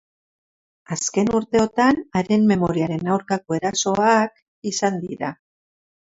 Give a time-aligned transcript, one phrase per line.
[0.95, 4.43] Azken urteotan, haren memoriaren aurkako erasoak
[4.73, 5.33] izan dira.